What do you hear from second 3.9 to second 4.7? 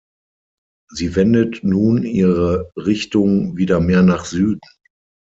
nach Süden.